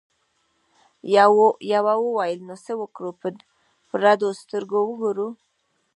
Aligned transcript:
یوه 1.73 1.93
وویل 2.05 2.39
نو 2.47 2.55
څه 2.65 2.73
وکړو 2.81 3.09
په 3.19 3.27
رډو 4.03 4.29
سترګو 4.41 4.79
وګورو؟ 4.87 5.27